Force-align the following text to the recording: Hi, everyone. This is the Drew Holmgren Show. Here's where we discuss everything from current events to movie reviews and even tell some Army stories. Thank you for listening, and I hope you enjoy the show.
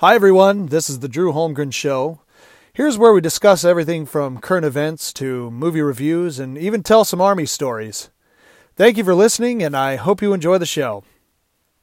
Hi, 0.00 0.14
everyone. 0.14 0.66
This 0.66 0.88
is 0.88 1.00
the 1.00 1.08
Drew 1.08 1.32
Holmgren 1.32 1.74
Show. 1.74 2.20
Here's 2.72 2.96
where 2.96 3.12
we 3.12 3.20
discuss 3.20 3.64
everything 3.64 4.06
from 4.06 4.38
current 4.38 4.64
events 4.64 5.12
to 5.14 5.50
movie 5.50 5.82
reviews 5.82 6.38
and 6.38 6.56
even 6.56 6.84
tell 6.84 7.04
some 7.04 7.20
Army 7.20 7.46
stories. 7.46 8.08
Thank 8.76 8.96
you 8.96 9.02
for 9.02 9.12
listening, 9.12 9.60
and 9.60 9.76
I 9.76 9.96
hope 9.96 10.22
you 10.22 10.32
enjoy 10.32 10.58
the 10.58 10.66
show. 10.66 11.02